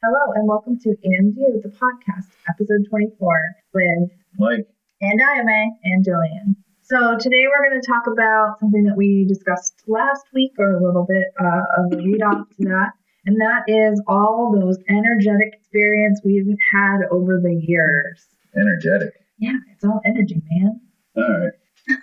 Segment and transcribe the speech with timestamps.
[0.00, 3.40] Hello and welcome to And You, the podcast, episode 24,
[3.74, 4.68] with Mike,
[5.00, 6.54] and Ayame and Jillian.
[6.82, 10.80] So today we're going to talk about something that we discussed last week, or a
[10.80, 12.92] little bit uh, of a read off to that,
[13.26, 18.24] and that is all those energetic experience we've had over the years.
[18.56, 19.14] energetic.
[19.38, 20.80] Yeah, it's all energy, man.
[21.16, 21.52] All right.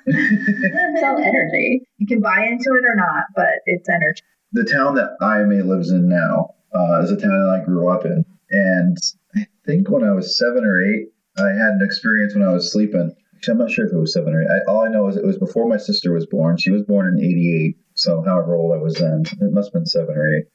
[0.06, 1.88] It's all energy.
[2.00, 4.22] You can buy into it or not, but it's energy.
[4.52, 8.06] the town that IMA lives in now uh, is a town that I grew up
[8.06, 8.26] in.
[8.52, 8.98] And
[9.36, 11.08] I think when I was seven or eight,
[11.38, 13.16] I had an experience when I was sleeping.
[13.36, 14.50] Actually, I'm not sure if it was seven or eight.
[14.50, 16.58] I, all I know is it was before my sister was born.
[16.58, 17.78] She was born in 88.
[17.96, 20.46] So, however old I was then, it must have been seven or eight.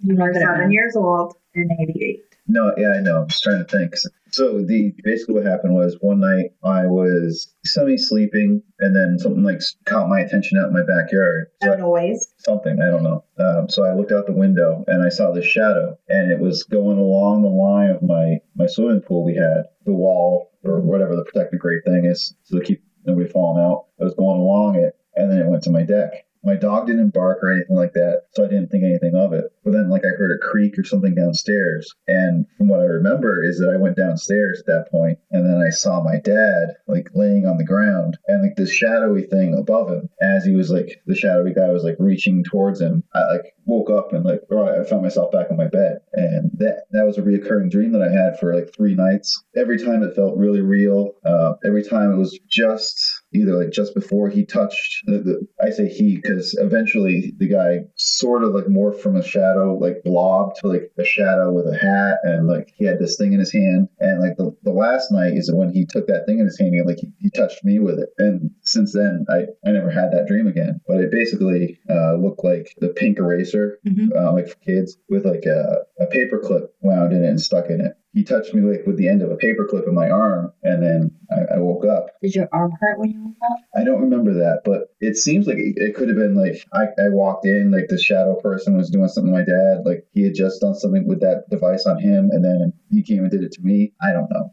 [0.00, 2.23] You were seven years old in 88.
[2.46, 3.22] No, yeah, I know.
[3.22, 3.94] I'm just trying to think.
[4.30, 9.42] So the basically what happened was one night I was semi sleeping, and then something
[9.42, 11.46] like caught my attention out in my backyard.
[11.62, 12.26] So A noise.
[12.38, 13.24] something I don't know.
[13.38, 16.64] Um, so I looked out the window and I saw this shadow, and it was
[16.64, 19.24] going along the line of my my swimming pool.
[19.24, 23.28] We had the wall or whatever the protective grate thing is, so to keep nobody
[23.28, 23.86] falling out.
[24.00, 26.23] I was going along it, and then it went to my deck.
[26.44, 29.44] My dog didn't bark or anything like that, so I didn't think anything of it.
[29.64, 33.42] But then, like, I heard a creak or something downstairs, and from what I remember
[33.42, 37.08] is that I went downstairs at that point, and then I saw my dad like
[37.14, 40.08] laying on the ground, and like this shadowy thing above him.
[40.20, 43.04] As he was like, the shadowy guy was like reaching towards him.
[43.14, 46.50] I like woke up and like, oh, I found myself back on my bed, and
[46.58, 49.42] that that was a reoccurring dream that I had for like three nights.
[49.56, 51.12] Every time it felt really real.
[51.24, 55.70] Uh, every time it was just either like just before he touched the, the I
[55.70, 60.54] say he because eventually the guy sort of like morphed from a shadow like blob
[60.56, 63.52] to like a shadow with a hat and like he had this thing in his
[63.52, 63.88] hand.
[64.00, 66.74] And like the, the last night is when he took that thing in his hand
[66.74, 68.10] and like he, he touched me with it.
[68.18, 70.80] And since then I, I never had that dream again.
[70.86, 74.10] But it basically uh, looked like the pink eraser Mhm.
[74.16, 77.66] uh, like for kids with like a, a paper clip wound in it and stuck
[77.70, 80.08] in it he touched me like with the end of a paper clip in my
[80.08, 83.58] arm and then I, I woke up Did your arm hurt when you woke up?
[83.76, 86.84] I don't remember that, but it seems like it, it could have been like I,
[87.02, 90.22] I walked in, like the shadow person was doing something to my dad, like he
[90.22, 93.42] had just done something with that device on him, and then he came and did
[93.42, 93.92] it to me.
[94.00, 94.52] I don't know.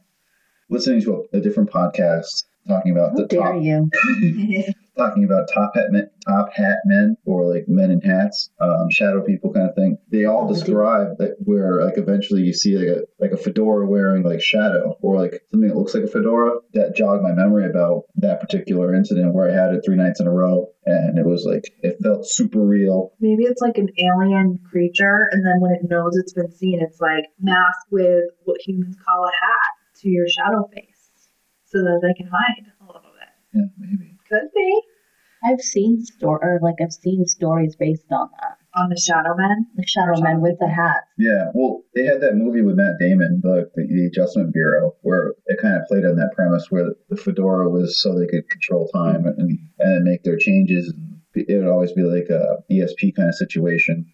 [0.69, 4.74] Listening to a, a different podcast talking about How the dare top, you?
[4.97, 9.24] talking about top hat men, top hat men, or like men in hats, um, shadow
[9.24, 9.97] people kind of thing.
[10.12, 14.24] They all describe that where like eventually you see like a like a fedora wearing
[14.24, 16.59] like shadow or like something that looks like a fedora.
[16.74, 20.28] That jogged my memory about that particular incident where I had it three nights in
[20.28, 23.13] a row, and it was like it felt super real.
[23.19, 27.00] Maybe it's like an alien creature, and then when it knows it's been seen, it's
[27.00, 29.72] like masked with what humans call a hat
[30.02, 31.09] to your shadow face
[31.66, 33.29] so that they can hide a little bit.
[33.53, 34.10] Yeah, maybe.
[34.31, 34.81] Could be
[35.44, 38.58] I've seen store or like I've seen stories based on that.
[38.75, 39.66] on the shadow men.
[39.75, 41.03] The shadow men with the hat.
[41.18, 45.34] Yeah, well, they had that movie with Matt Damon, the, the, the Adjustment Bureau, where
[45.47, 48.88] it kind of played on that premise where the fedora was so they could control
[48.90, 50.94] time and and make their changes.
[50.94, 54.06] And it would always be like a ESP kind of situation.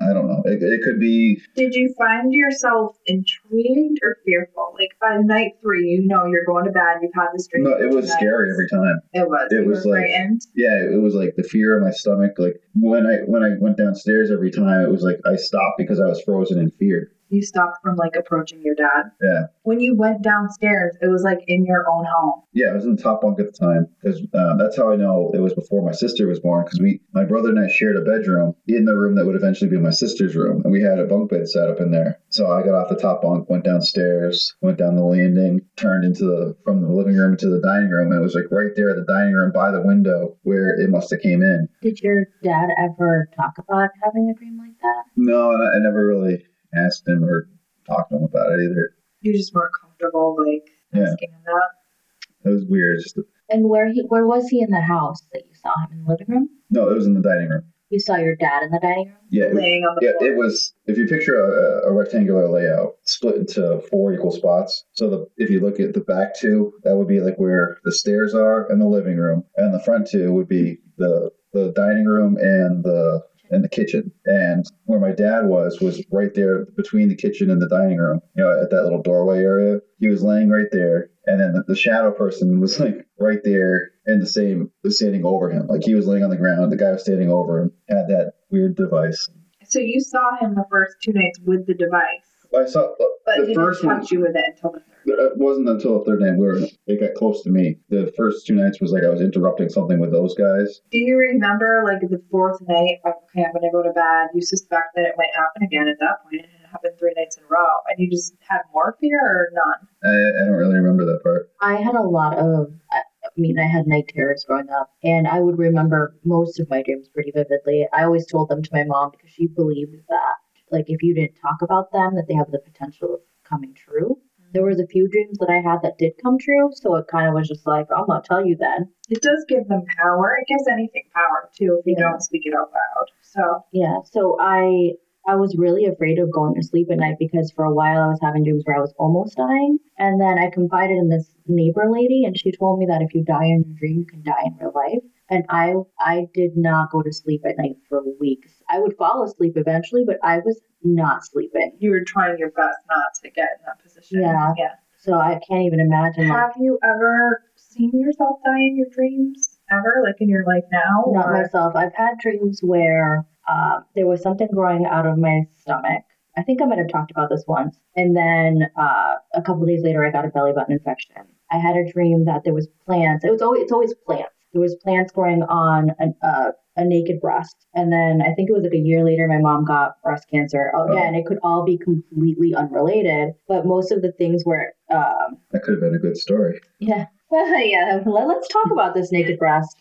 [0.00, 0.42] I don't know.
[0.44, 1.40] It, it could be.
[1.56, 4.74] Did you find yourself intrigued or fearful?
[4.78, 6.98] Like by night three, you know you're going to bed.
[7.02, 7.64] You've had this dream.
[7.64, 9.00] No, it was two scary every time.
[9.12, 9.48] It was.
[9.50, 10.42] it you was like- frightened.
[10.54, 12.32] Yeah, it was like the fear in my stomach.
[12.38, 15.98] Like when I when I went downstairs every time, it was like I stopped because
[16.00, 17.10] I was frozen in fear.
[17.30, 19.10] You stopped from like approaching your dad.
[19.22, 19.46] Yeah.
[19.62, 22.42] When you went downstairs, it was like in your own home.
[22.52, 24.96] Yeah, I was in the top bunk at the time because um, that's how I
[24.96, 26.64] know it was before my sister was born.
[26.64, 29.70] Because we, my brother and I, shared a bedroom in the room that would eventually
[29.70, 32.18] be my sister's room, and we had a bunk bed set up in there.
[32.30, 36.24] So I got off the top bunk, went downstairs, went down the landing, turned into
[36.24, 38.90] the from the living room to the dining room, and it was like right there
[38.90, 41.68] at the dining room by the window where it must have came in.
[41.82, 45.04] Did your dad ever talk about having a dream like that?
[45.16, 46.44] No, and I, I never really
[46.74, 47.48] asked him or
[47.86, 48.94] talked to him about it either.
[49.20, 51.10] You just weren't comfortable like Yeah.
[51.10, 52.48] asking him that.
[52.50, 53.00] It was weird.
[53.02, 53.18] Just
[53.48, 56.10] And where he where was he in the house that you saw him in the
[56.10, 56.48] living room?
[56.70, 57.64] no, it was in the dining room.
[57.90, 59.16] You saw your dad in the dining room?
[59.30, 60.30] Yeah, it- laying on the Yeah, floor.
[60.30, 60.74] it was.
[60.86, 65.48] If you picture a, a rectangular layout split into four equal spots, so the if
[65.50, 68.80] you look at the back two, that would be like where the stairs are and
[68.80, 73.22] the living room, and the front two would be the the dining room and the
[73.50, 74.12] and the kitchen.
[74.26, 78.20] And where my dad was was right there between the kitchen and the dining room.
[78.36, 79.80] You know, at that little doorway area.
[80.00, 84.20] He was laying right there, and then the, shadow person was like right there in
[84.20, 85.66] the same was standing over him.
[85.66, 86.70] Like he was laying on the ground.
[86.70, 87.72] The guy was standing over him.
[87.88, 89.28] Had that weird device.
[89.64, 93.46] So you saw him the first two nights with the device, I saw but the
[93.46, 94.04] didn't first one.
[94.10, 95.18] you with it until the third.
[95.20, 96.56] It wasn't until the third night where
[96.86, 97.78] it got close to me.
[97.88, 100.80] The first two nights was like I was interrupting something with those guys.
[100.90, 102.98] Do you remember, like, the fourth night?
[103.06, 104.28] Okay, I'm gonna go to bed.
[104.34, 106.44] You suspect that it might happen again at that point.
[106.44, 109.48] It happened three nights in a a row, and you just had more fear or
[109.52, 109.88] none?
[110.04, 111.50] I, I don't really remember that part.
[111.60, 115.28] I had a lot of, I I mean, I had night terrors growing up, and
[115.28, 117.86] I would remember most of my dreams pretty vividly.
[117.92, 120.34] I always told them to my mom because she believed that,
[120.70, 124.18] like, if you didn't talk about them, that they have the potential of coming true.
[124.52, 124.68] There mm-hmm.
[124.70, 127.34] was a few dreams that I had that did come true, so it kind of
[127.34, 128.88] was just like, I'm gonna tell you then.
[129.08, 130.36] It does give them power.
[130.40, 132.10] It gives anything power too if you Yeah.
[132.10, 133.06] don't speak it out loud.
[133.22, 134.94] So Yeah, so I
[135.26, 138.08] I was really afraid of going to sleep at night because for a while I
[138.08, 141.84] was having dreams where I was almost dying, and then I confided in this neighbor
[141.90, 144.44] lady, and she told me that if you die in your dream, you can die
[144.46, 145.04] in real life.
[145.30, 148.52] And I I did not go to sleep at night for weeks.
[148.70, 151.76] I would fall asleep eventually, but I was not sleeping.
[151.78, 154.20] you were trying your best not to get in that position.
[154.22, 154.52] Yeah.
[154.56, 154.74] Yeah.
[155.00, 159.58] So I can't even imagine like Have you ever seen yourself die in your dreams?
[159.70, 160.02] Ever?
[160.04, 161.04] Like in your life now?
[161.08, 161.76] not or- myself.
[161.76, 166.04] I've had dreams where uh, there was something growing out of my stomach.
[166.36, 167.76] I think I might have talked about this once.
[167.96, 171.16] And then uh, a couple days later, I got a belly button infection.
[171.50, 173.24] I had a dream that there was plants.
[173.24, 174.30] It was always it's always plants.
[174.58, 177.54] There was plants growing on an, uh, a naked breast.
[177.76, 180.72] And then I think it was like a year later, my mom got breast cancer.
[180.90, 185.62] Again, it could all be completely unrelated, but most of the things were um, That
[185.62, 186.58] could have been a good story.
[186.80, 187.06] yeah.
[187.30, 188.00] yeah.
[188.04, 189.76] Let, let's talk about this naked breast.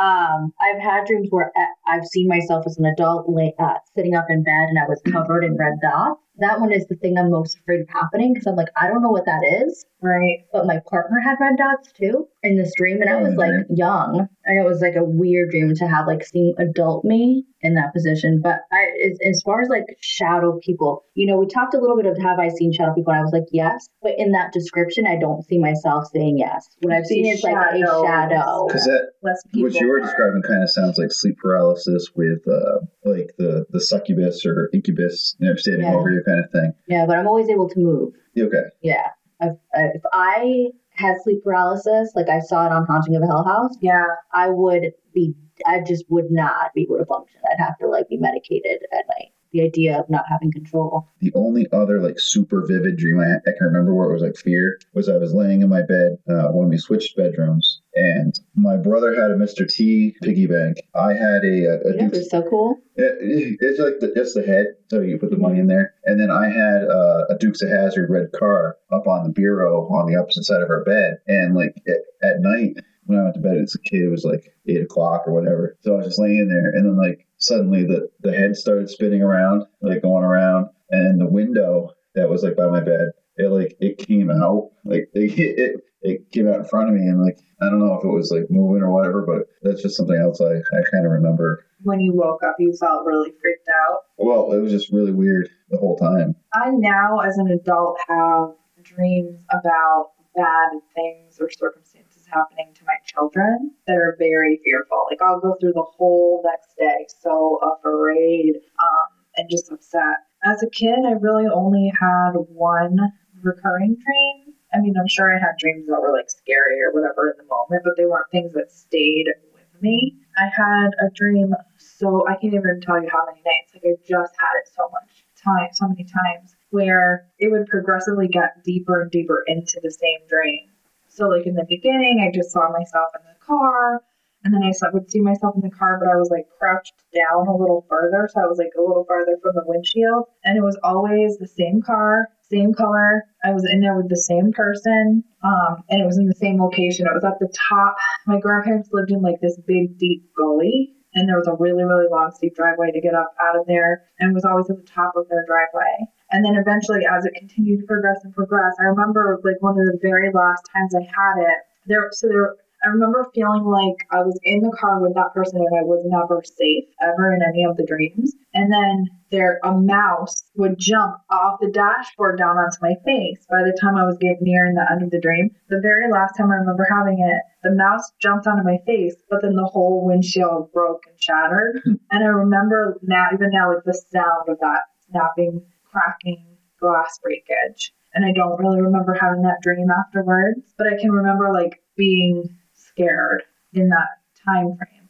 [0.00, 4.26] Um, I've had dreams where uh, I've seen myself as an adult uh, sitting up
[4.30, 6.21] in bed and I was covered in red dots.
[6.38, 9.02] That one is the thing I'm most afraid of happening because I'm like, I don't
[9.02, 9.84] know what that is.
[10.00, 10.44] Right.
[10.52, 14.26] But my partner had red dots too in this dream, and I was like young,
[14.44, 17.92] and it was like a weird dream to have like seeing adult me in that
[17.92, 18.40] position.
[18.42, 21.94] But I, as, as far as like shadow people, you know, we talked a little
[21.96, 24.52] bit of have I seen shadow people, and I was like yes, but in that
[24.52, 26.66] description, I don't see myself saying yes.
[26.80, 28.66] What I've seen is like a shadow.
[28.66, 32.80] Because that what you were are- describing kind of sounds like sleep paralysis with uh,
[33.04, 35.94] like the the succubus or incubus, you know, standing Yeah.
[35.94, 36.72] over you kind of thing.
[36.88, 38.14] Yeah, but I'm always able to move.
[38.38, 38.64] Okay.
[38.82, 39.08] Yeah,
[39.40, 43.44] if, if I had sleep paralysis, like I saw it on Haunting of a Hill
[43.44, 43.76] House.
[43.80, 44.04] Yeah.
[44.32, 45.34] I would be,
[45.66, 47.40] I just would not be able to function.
[47.50, 49.32] I'd have to like be medicated at night.
[49.52, 51.08] The idea of not having control.
[51.20, 54.36] The only other like super vivid dream I, I can remember where it was like
[54.36, 58.76] fear was I was laying in my bed uh, when we switched bedrooms, and my
[58.76, 59.68] brother had a Mr.
[59.68, 60.78] T piggy bank.
[60.94, 62.78] I had a, a, a Duke's so cool.
[62.96, 65.94] It, it's like the, just the head, so you put the money in there.
[66.04, 69.86] And then I had uh, a Dukes of Hazzard red car up on the bureau
[69.88, 71.18] on the opposite side of our bed.
[71.26, 72.76] And like at, at night
[73.06, 75.76] when I went to bed as a kid, it was like eight o'clock or whatever.
[75.80, 79.22] So I was just laying there, and then like suddenly the the head started spinning
[79.22, 83.76] around, like going around, and the window that was like by my bed, it like
[83.80, 87.38] it came out, like it it, it came out in front of me, and like
[87.60, 90.40] I don't know if it was like moving or whatever, but that's just something else
[90.40, 91.66] I I kind of remember.
[91.82, 93.98] When you woke up, you felt really freaked out.
[94.16, 96.36] Well, it was just really weird the whole time.
[96.54, 98.50] I now, as an adult, have
[98.84, 101.91] dreams about bad things or circumstances
[102.32, 105.06] happening to my children that are very fearful.
[105.10, 110.26] Like I'll go through the whole next day so afraid um, and just upset.
[110.44, 112.98] As a kid, I really only had one
[113.42, 114.54] recurring dream.
[114.74, 117.44] I mean, I'm sure I had dreams that were like scary or whatever in the
[117.44, 120.16] moment, but they weren't things that stayed with me.
[120.38, 123.74] I had a dream, so I can't even tell you how many nights.
[123.74, 128.28] Like I just had it so much time, so many times, where it would progressively
[128.28, 130.71] get deeper and deeper into the same dream.
[131.14, 134.00] So, like in the beginning, I just saw myself in the car,
[134.44, 136.94] and then I saw, would see myself in the car, but I was like crouched
[137.14, 140.56] down a little further, so I was like a little farther from the windshield, and
[140.56, 143.24] it was always the same car, same color.
[143.44, 146.60] I was in there with the same person, um, and it was in the same
[146.60, 147.06] location.
[147.06, 147.94] It was at the top.
[148.26, 152.08] My grandparents lived in like this big, deep gully, and there was a really, really
[152.10, 155.12] long, steep driveway to get up out of there, and was always at the top
[155.14, 156.08] of their driveway.
[156.32, 159.86] And then eventually, as it continued to progress and progress, I remember like one of
[159.86, 161.58] the very last times I had it.
[161.86, 165.58] There, so there, I remember feeling like I was in the car with that person
[165.58, 168.34] and I was never safe ever in any of the dreams.
[168.54, 173.62] And then there, a mouse would jump off the dashboard down onto my face by
[173.62, 175.50] the time I was getting near in the end of the dream.
[175.68, 179.42] The very last time I remember having it, the mouse jumped onto my face, but
[179.42, 181.82] then the whole windshield broke and shattered.
[182.10, 185.62] and I remember now, even now, like the sound of that snapping,
[185.92, 187.92] cracking glass breakage.
[188.14, 192.44] And I don't really remember having that dream afterwards, but I can remember like being
[192.74, 194.08] scared in that
[194.44, 195.08] time frame.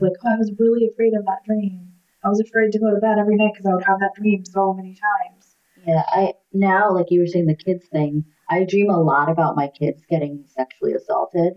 [0.00, 1.88] Like, oh, I was really afraid of that dream.
[2.24, 4.44] I was afraid to go to bed every night because I would have that dream
[4.44, 5.56] so many times.
[5.86, 8.24] Yeah, I now like you were saying the kids thing.
[8.48, 11.54] I dream a lot about my kids getting sexually assaulted,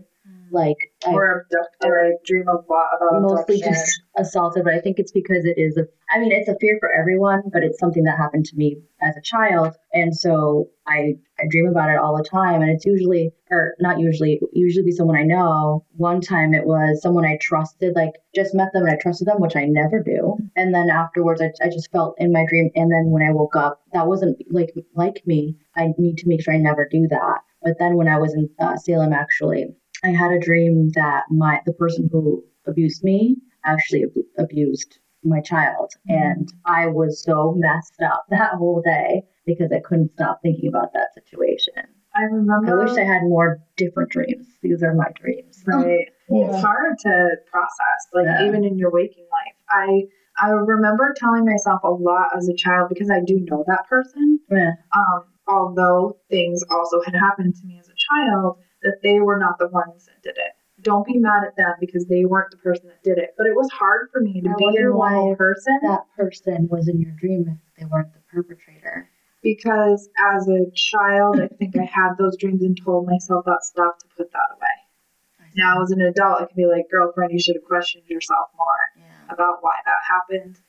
[0.52, 1.92] like I or abducted.
[1.92, 3.74] I dream of lot about mostly abduction.
[3.74, 6.78] just assaulted, but I think it's because it is a I mean, it's a fear
[6.80, 9.76] for everyone, but it's something that happened to me as a child.
[9.94, 14.00] And so I I dream about it all the time and it's usually or not
[14.00, 15.86] usually, usually be someone I know.
[15.96, 19.42] One time it was someone I trusted, like just met them and I trusted them,
[19.42, 20.38] which I never do.
[20.56, 23.56] And then afterwards I, I just felt in my dream and then when I woke
[23.56, 25.58] up, that wasn't like like me.
[25.76, 27.40] I need to make sure I never do that.
[27.62, 29.66] But then when I was in uh, Salem actually,
[30.04, 35.42] I had a dream that my the person who abused me actually ab- abused my
[35.42, 40.70] child, and I was so messed up that whole day because I couldn't stop thinking
[40.70, 41.74] about that situation.
[42.16, 42.82] I remember.
[42.82, 44.48] I wish I had more different dreams.
[44.62, 45.64] These are my dreams.
[45.68, 46.08] Right.
[46.28, 48.48] Well, It's hard to process, like Yeah.
[48.48, 49.56] even in your waking life.
[49.70, 50.04] I
[50.40, 54.40] I remember telling myself a lot as a child because I do know that person.
[54.52, 54.74] Yeah.
[54.96, 59.58] Um, although things also had happened to me as a child, that they were not
[59.60, 60.54] the ones that did it.
[60.82, 63.34] Don't be mad at them because they weren't the person that did it.
[63.38, 66.68] But it was hard for me to I be a normal why person That person
[66.70, 69.10] was in your dream if they weren't the perpetrator.
[69.42, 73.98] because as a child, I think I had those dreams and told myself that stuff
[74.00, 75.48] to put that away.
[75.56, 78.66] Now, as an adult, I can be like, girlfriend, you should have questioned yourself more.
[79.04, 79.34] yeah.
[79.34, 80.60] about why that happened.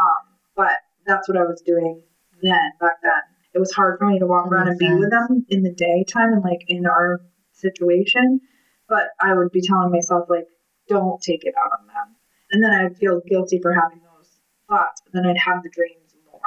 [0.00, 0.72] Um, but
[1.06, 2.00] that's what I was doing
[2.42, 3.12] then, back then.
[3.52, 5.72] It was hard for me to walk That around and be with them in the
[5.72, 7.20] daytime and like in our
[7.58, 8.40] situation.
[8.88, 10.46] But I would be telling myself like,
[10.88, 12.16] don't take it out on them.
[12.50, 14.30] And then I'd feel guilty for having those
[14.68, 16.40] thoughts, but then I'd have the dreams more.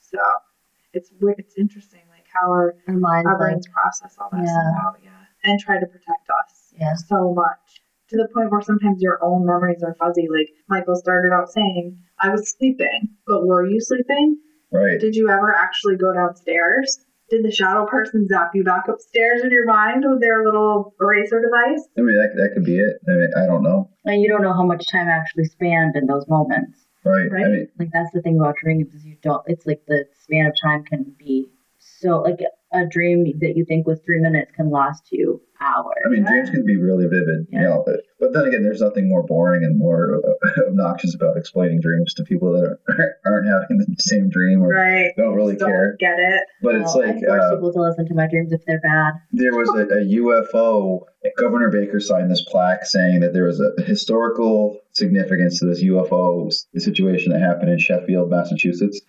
[0.00, 0.18] So
[0.94, 1.10] it's.
[1.20, 4.46] It's interesting, like how our, Our minds our like brains process all that Yeah.
[4.46, 5.10] stuff out, yeah,
[5.44, 6.94] and try to protect us yeah.
[6.94, 10.26] so much to the point where sometimes your own memories are fuzzy.
[10.30, 14.38] Like Michael started out saying, I was sleeping, but were you sleeping?
[14.72, 14.98] right.
[14.98, 16.98] Did you ever actually go downstairs?
[17.30, 21.42] Did the shadow person zap you back upstairs in your mind with their little eraser
[21.42, 21.86] device?
[21.96, 22.96] I mean, that, that could be it.
[23.06, 23.90] I mean, I don't know.
[24.04, 26.86] And you don't know how much time actually spanned in those moments.
[27.04, 27.30] Right.
[27.30, 27.44] Right.
[27.44, 30.46] I mean, like that's the thing about dreams is you don't it's like the span
[30.46, 32.40] of time can be so like
[32.72, 35.37] a dream that you think was three minutes can last you
[36.04, 37.68] I mean, dreams can be really vivid, you Yeah.
[37.68, 37.82] know.
[37.86, 40.20] But, but then again, there's nothing more boring and more
[40.68, 45.12] obnoxious about explaining dreams to people that are, aren't having the same dream or Right.
[45.16, 45.96] don't really Don't care.
[45.98, 46.42] get it.
[46.62, 49.14] But it's like I force uh, people to listen to my dreams if they're bad
[49.32, 51.00] there was a, a UFO.
[51.36, 56.52] Governor Baker signed this plaque saying that there was a historical significance to this UFO
[56.76, 59.00] situation that happened in Sheffield, Massachusetts.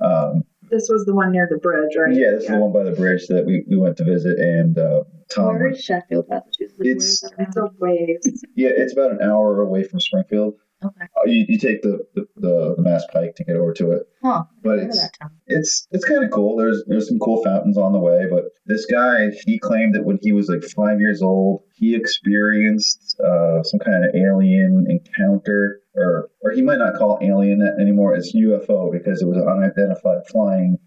[0.00, 2.14] Um, This was the one near the bridge, right?
[2.14, 4.78] yeah, this is the one by the bridge that we, we went to visit, and
[4.78, 5.46] uh, Tom.
[5.56, 7.70] where is sheffield massachusetts Like, where is It's- It's around?
[7.70, 8.44] a waves.
[8.54, 10.54] Yeah, it's about an hour away from Springfield.
[10.84, 13.92] okay Uh, You, you take the, the, the, the Mass Pike to get over to
[13.92, 15.08] it, huh but it's
[15.46, 16.56] it's it's kind of cool.
[16.56, 20.18] There's there's some cool fountains on the way, but this guy he claimed that when
[20.22, 26.30] he was like five years old, he experienced uh, some kind of alien encounter, or
[26.42, 28.14] or he might not call it alien anymore.
[28.14, 30.78] It's UFO because it was an unidentified flying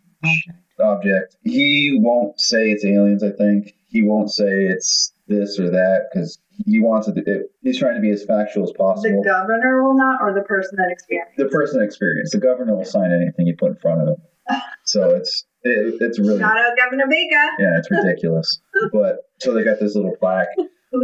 [0.80, 1.38] object.
[1.44, 3.24] He won't say it's aliens.
[3.24, 7.52] I think he won't say it's this or that because he wants it, it.
[7.62, 9.22] He's trying to be as factual as possible.
[9.22, 11.38] The governor will not, or the person that experienced.
[11.38, 14.16] The person that experienced, the governor will sign anything you put in front of him.
[14.86, 17.36] So it's it, it's really Shout out Governor Baker.
[17.60, 18.60] yeah, it's ridiculous.
[18.92, 20.48] but so they got this little plaque.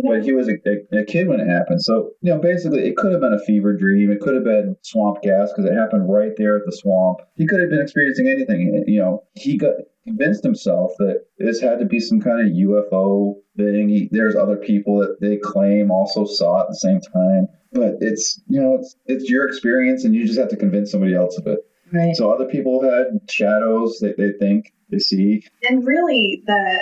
[0.04, 1.82] But he was a, a, a kid when it happened.
[1.82, 4.12] So, you know, basically it could have been a fever dream.
[4.12, 7.20] It could have been swamp gas because it happened right there at the swamp.
[7.36, 8.84] He could have been experiencing anything.
[8.86, 9.76] You know, he got
[10.08, 13.90] convinced himself that this had to be some kind of UFO thing.
[13.90, 17.48] He, there's other people that they claim also saw it at the same time.
[17.74, 21.14] But it's, you know, it's, it's your experience and you just have to convince somebody
[21.14, 21.60] else of it.
[21.92, 25.44] right So other people had shadows that they think they see.
[25.68, 26.80] And really, the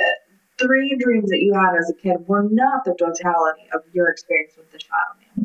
[0.60, 4.54] three dreams that you had as a kid were not the totality of your experience
[4.56, 5.45] with the shadow man with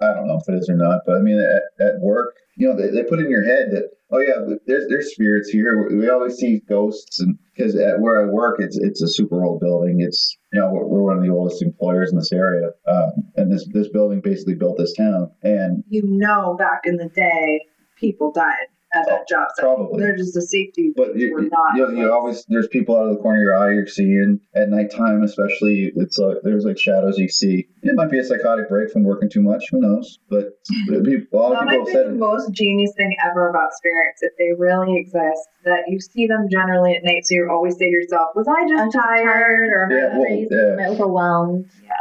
[0.00, 2.68] I don't know if it is or not, but I mean, at, at work, you
[2.68, 5.88] know, they, they put in your head that, oh yeah, there's there's spirits here.
[5.88, 9.60] We always see ghosts, and because at where I work, it's it's a super old
[9.60, 10.00] building.
[10.00, 13.66] It's you know we're, one of the oldest employers in this area, um, and this
[13.72, 15.30] this building basically built this town.
[15.42, 19.64] And You know, back in the day, people died at that job site.
[19.64, 20.00] Probably.
[20.00, 20.92] They're just a safety.
[20.96, 21.76] but you, were you, not.
[21.76, 24.68] you, you always there's people out of the corner of your eye you're seeing at
[24.70, 25.92] nighttime, especially.
[25.96, 27.68] It's like there's like shadows you see.
[27.82, 29.64] It might be a psychotic break from working too much.
[29.70, 30.18] Who knows?
[30.30, 30.58] But
[31.04, 33.72] people, a lot of people might have be said the most genius thing ever about
[33.74, 35.48] spirits, if they really exist.
[35.64, 38.66] That you see them generally at night, so you always say to yourself, "Was I
[38.68, 40.72] just, I'm just tired?" Or Yeah, well, crazy yeah.
[40.72, 41.92] am I overwhelmed Yeah,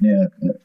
[0.00, 0.24] Yeah,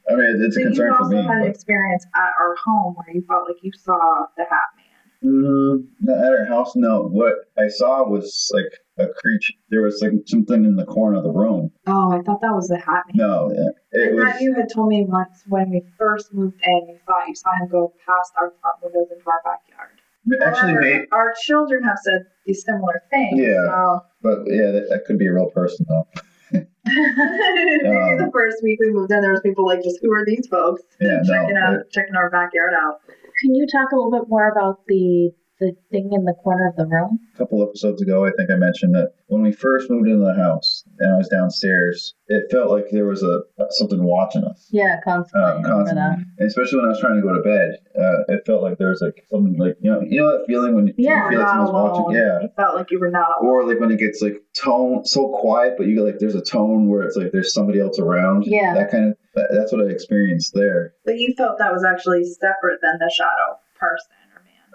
[0.10, 1.24] I mean it's a so concern you for also me.
[1.24, 4.86] had an experience at our home where you felt like you saw the Hat Man.
[5.24, 7.04] Mm, not at our house, no.
[7.04, 9.54] What I saw was like a creature.
[9.70, 11.72] There was like something in the corner of the room.
[11.88, 13.28] Oh, I thought that was the hat man.
[13.28, 13.70] No, yeah.
[14.00, 14.42] it and was.
[14.42, 17.68] you had told me once when we first moved in, you thought you saw him
[17.70, 20.00] go past our front windows into our backyard.
[20.42, 23.40] Actually, However, made, our children have said these similar things.
[23.40, 24.00] Yeah.
[24.22, 26.08] but yeah, that, that could be a real person though.
[26.52, 30.26] So maybe the first week we moved in, there was people like, just who are
[30.26, 30.82] these folks?
[31.02, 33.00] Yeah, no, out, it- checking our backyard out.
[33.40, 36.76] Can you talk a little bit more about the the thing in the corner of
[36.76, 37.20] the room?
[37.34, 40.34] a couple episodes ago, I think I mentioned that when we first moved into the
[40.34, 44.68] house and I was downstairs, it felt like there was a something watching us.
[44.72, 45.42] Yeah, constantly.
[45.44, 46.26] I remember constantly.
[46.40, 48.90] And especially when I was trying to go to bed, uh, it felt like there
[48.90, 51.30] was like something like you know you know that feeling when you Yeah.
[51.30, 52.42] feel like someone's watching, yeah.
[52.42, 53.52] You felt like you were not alone.
[53.52, 56.42] Or like when it gets like tone so quiet, but you get like there's a
[56.42, 58.44] tone where it's like there's somebody else around.
[58.48, 58.74] Yeah.
[58.74, 60.94] that kind of that, that's what I experienced there.
[61.06, 64.27] But you felt that was actually separate than the shadow person or man.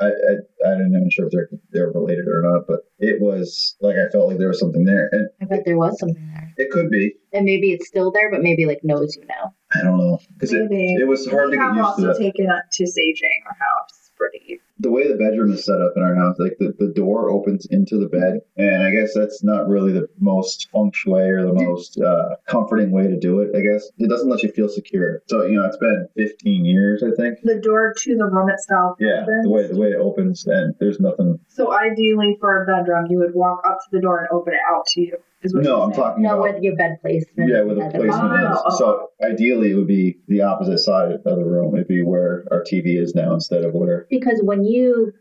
[0.02, 3.76] I I, I don't even sure if they're they're related or not, but it was
[3.80, 6.52] like I felt like there was something there, and I bet there was something there.
[6.56, 7.14] it could be.
[7.32, 9.54] And maybe it's still there, but maybe like knows you now.
[9.74, 12.06] I don't know because it, it was hard we to get have used to also
[12.08, 12.18] that.
[12.18, 14.60] taken it to saging our house pretty.
[14.82, 17.66] The way the bedroom is set up in our house, like the, the door opens
[17.70, 21.54] into the bed, and I guess that's not really the most feng shui or the
[21.54, 23.50] most uh, comforting way to do it.
[23.56, 25.22] I guess it doesn't let you feel secure.
[25.28, 27.38] So you know, it's been 15 years, I think.
[27.44, 28.96] The door to the room itself.
[29.00, 29.44] Yeah, opens.
[29.44, 31.38] the way the way it opens, and there's nothing.
[31.48, 34.60] So ideally, for a bedroom, you would walk up to the door and open it
[34.68, 35.16] out to you.
[35.44, 36.04] No, I'm saying.
[36.04, 37.50] talking No, about with your bed placement.
[37.50, 38.58] yeah, where the at placement bottom.
[38.64, 38.78] Oh, is.
[38.78, 41.74] So ideally, it would be the opposite side of the room.
[41.74, 44.06] It'd be where our TV is now instead of where.
[44.08, 44.71] Because when you,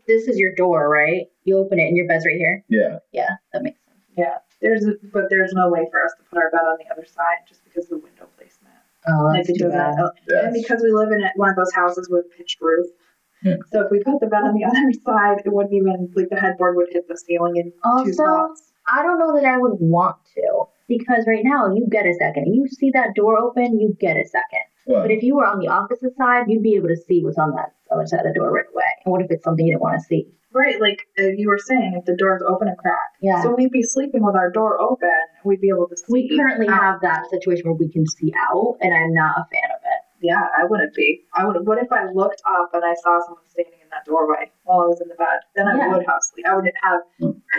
[0.06, 1.26] this is your door, right?
[1.44, 2.64] You open it and your bed's right here.
[2.68, 3.98] Yeah, Yeah, that makes sense.
[4.16, 4.38] Yeah.
[4.60, 7.04] There's, a, but there's no way for us to put our bed on the other
[7.06, 8.74] side just because of the window placement.
[9.08, 9.94] Oh, Like, that's it too bad.
[10.28, 10.44] yeah.
[10.46, 12.86] And because we live in one of those houses with pitched roof.
[13.42, 13.56] Yeah.
[13.72, 16.38] So if we put the bed on the other side, it wouldn't even like the
[16.38, 18.72] headboard would hit the ceiling in two Also, spots.
[18.86, 22.54] I don't know that I would want to because right now you get a second.
[22.54, 24.62] You see that door open, you get a second.
[24.86, 27.38] Well, But if you were on the opposite side, you'd be able to see what's
[27.38, 27.72] on that
[28.06, 28.90] side of the door right away.
[29.04, 30.26] And what if it's something you don't want to see?
[30.54, 33.16] Right, like uh, you were saying, if the door's open a crack.
[33.22, 33.42] Yeah.
[33.42, 35.08] So we'd be sleeping with our door open.
[35.44, 35.96] We'd be able to.
[36.08, 36.80] We currently out.
[36.80, 40.00] have that situation where we can see out, and I'm not a fan of it.
[40.20, 41.24] Yeah, I wouldn't be.
[41.34, 41.66] I would.
[41.66, 44.86] What if I looked up and I saw someone standing in that doorway while I
[44.88, 45.38] was in the bed?
[45.54, 45.92] Then I Yeah.
[45.92, 46.46] would have sleep.
[46.48, 47.00] I would have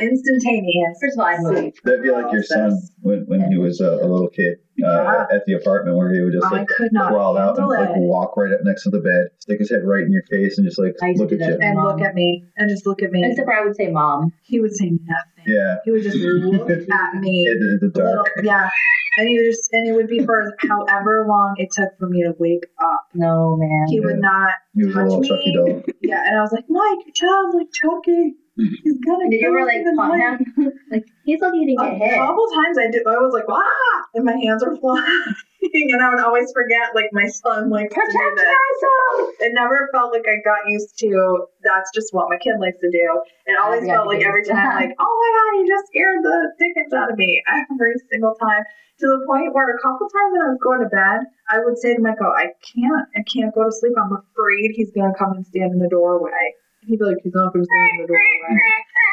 [0.01, 0.97] instantaneous.
[1.01, 2.91] First of all, I'd sleep that'd be like your son paralysis.
[3.01, 5.25] when, when he was uh, a little kid uh, Yeah.
[5.31, 7.89] at the apartment where he would just I like could not crawl out and like
[7.95, 10.65] walk right up next to the bed, stick his head right in your face, and
[10.67, 11.57] just like I look at you.
[11.61, 11.85] and mom.
[11.87, 13.23] look at me and just look at me.
[13.25, 14.33] Except for I would say mom.
[14.43, 15.45] He would say nothing.
[15.45, 17.47] Yeah, He would just look at me.
[17.47, 18.29] in, in the dark.
[18.37, 18.69] Little, yeah.
[19.15, 22.34] And he just and it would be for however long it took for me to
[22.39, 23.08] wake up.
[23.13, 23.86] No, man.
[23.88, 25.28] He would not He was a touch little me.
[25.28, 25.84] Chucky doll.
[26.02, 28.36] Yeah, and I was like, Mike, your child's like Chucky.
[28.55, 30.71] He's gonna Did you kill ever like in the taunt night." him?
[30.93, 32.17] like he's lucky he didn't A get hit.
[32.21, 33.01] couple times I did.
[33.07, 35.01] I was like, ah, and my hands are flying,
[35.73, 38.45] and I would always forget, like my son likes to do Protect this.
[38.45, 39.33] yourself.
[39.41, 41.47] It never felt like I got used to.
[41.65, 43.07] That's just what my kid likes to do.
[43.49, 44.53] It always felt like every does.
[44.53, 48.35] time, like, oh my god, you just scared the dickens out of me every single
[48.37, 48.61] time.
[49.01, 51.79] To the point where a couple times when I was going to bed, I would
[51.81, 53.97] say to Michael, I can't, I can't go to sleep.
[53.97, 56.53] I'm afraid he's gonna come and stand in the doorway.
[56.87, 58.61] He'd be like, he's not gonna stand in the doorway.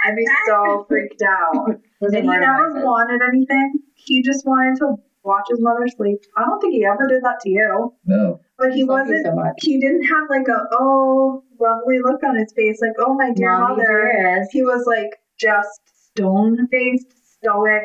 [0.05, 1.81] I'd be so freaked out.
[2.03, 3.75] And he never wanted anything.
[3.95, 6.19] He just wanted to watch his mother sleep.
[6.35, 7.93] I don't think he ever did that to you.
[8.07, 9.53] No, But he wasn't so much.
[9.59, 13.53] he didn't have like a oh lovely look on his face, like, oh my dear
[13.53, 14.11] Mommy mother.
[14.17, 14.51] dearest.
[14.51, 15.79] He was like just
[16.15, 17.85] stone faced, stoic,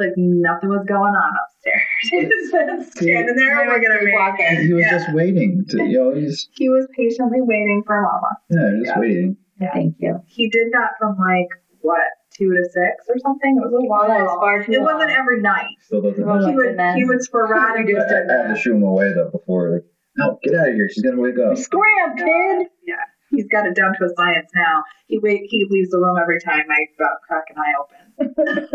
[0.00, 1.82] like nothing was going on upstairs.
[2.10, 4.10] he was just standing there looking at me.
[4.10, 4.66] Sleepwalking.
[4.66, 4.90] he was Yeah.
[4.98, 5.64] just waiting.
[5.70, 8.30] To, you know, he's He was patiently waiting for mama.
[8.50, 9.00] yeah, just Yeah.
[9.00, 9.36] waiting.
[9.60, 10.18] Thank you.
[10.26, 11.48] He did that from like
[11.82, 12.00] what,
[12.34, 13.56] two to six or something?
[13.56, 14.40] It was a Well, that is while.
[14.40, 15.76] far too It wasn't every night.
[15.80, 16.24] Still doesn't.
[16.24, 16.94] Oh, he my would goodness.
[16.96, 18.58] he would sporadically I, do I had to that.
[18.58, 19.70] shoo him away though before.
[19.74, 19.84] Like,
[20.16, 20.88] no, get out of here.
[20.90, 21.56] She's gonna wake up.
[21.56, 22.66] Scram, kid.
[22.86, 22.96] Yeah,
[23.30, 24.84] he's got it down to a science now.
[25.06, 27.96] He wait he leaves the room every time I uh, crack an eye open.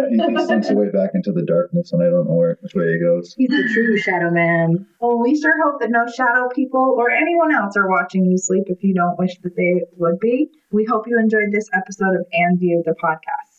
[0.09, 2.93] He, he slinks away back into the darkness, and I don't know where which way
[2.93, 3.35] he goes.
[3.37, 4.87] He's the true shadow man.
[4.99, 8.65] Well, we sure hope that no shadow people or anyone else are watching you sleep
[8.67, 10.49] if you don't wish that they would be.
[10.71, 13.54] We hope you enjoyed this episode of And View the podcast.